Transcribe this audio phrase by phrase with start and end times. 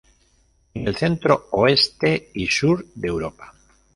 [0.73, 3.53] En el centro, oeste y sur de Europa.